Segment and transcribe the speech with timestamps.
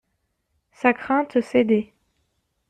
[0.71, 1.93] Sa crainte cédait.